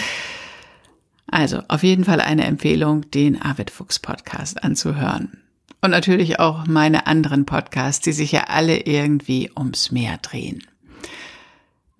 Also 1.27 1.61
auf 1.67 1.83
jeden 1.83 2.05
Fall 2.05 2.21
eine 2.21 2.45
Empfehlung, 2.45 3.09
den 3.11 3.41
Arvid 3.41 3.71
Fuchs 3.71 3.99
Podcast 3.99 4.63
anzuhören. 4.63 5.41
Und 5.81 5.91
natürlich 5.91 6.39
auch 6.39 6.67
meine 6.67 7.07
anderen 7.07 7.45
Podcasts, 7.45 8.03
die 8.03 8.11
sich 8.11 8.31
ja 8.31 8.45
alle 8.49 8.77
irgendwie 8.77 9.49
ums 9.57 9.91
Meer 9.91 10.17
drehen. 10.21 10.63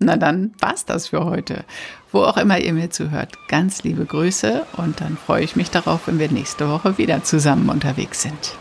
Na 0.02 0.16
dann 0.16 0.52
war's 0.58 0.84
das 0.84 1.08
für 1.08 1.24
heute. 1.24 1.64
Wo 2.10 2.24
auch 2.24 2.36
immer 2.36 2.58
ihr 2.58 2.74
mir 2.74 2.90
zuhört, 2.90 3.38
ganz 3.48 3.84
liebe 3.84 4.04
Grüße 4.04 4.66
und 4.76 5.00
dann 5.00 5.16
freue 5.16 5.44
ich 5.44 5.56
mich 5.56 5.70
darauf, 5.70 6.06
wenn 6.06 6.18
wir 6.18 6.30
nächste 6.30 6.68
Woche 6.68 6.98
wieder 6.98 7.24
zusammen 7.24 7.70
unterwegs 7.70 8.22
sind. 8.22 8.56